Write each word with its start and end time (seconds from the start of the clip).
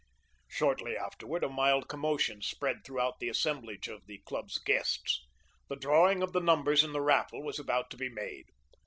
Shortly 0.47 0.97
afterward 0.97 1.43
a 1.43 1.47
mild 1.49 1.87
commotion 1.87 2.41
spread 2.41 2.77
throughout 2.83 3.19
the 3.19 3.29
assemblage 3.29 3.87
of 3.87 4.07
the 4.07 4.17
club's 4.25 4.57
guests. 4.57 5.23
The 5.69 5.75
drawing 5.75 6.23
of 6.23 6.33
the 6.33 6.41
numbers 6.41 6.83
in 6.83 6.91
the 6.91 7.01
raffle 7.01 7.43
was 7.43 7.59
about 7.59 7.91
to 7.91 7.97
be 7.97 8.09
made. 8.09 8.47